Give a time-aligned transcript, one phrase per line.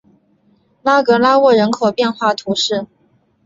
[0.81, 2.87] 拉格拉沃人口变化图示